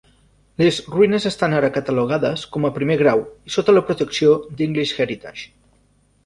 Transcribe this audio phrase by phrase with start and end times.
[0.59, 5.47] Les ruïnes estan ara catalogades com a primer grau i sota la protecció d'English Heritage.